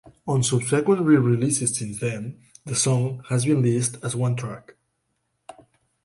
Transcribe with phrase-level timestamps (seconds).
[0.25, 4.73] On subsequent re-releases since then, the song has been listed as one track.